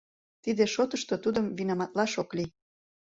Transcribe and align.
Тиде 0.43 0.63
шотышто 0.73 1.15
тудым 1.23 1.45
винаматлаш 1.57 2.13
ок 2.21 2.29
лий. 2.37 2.49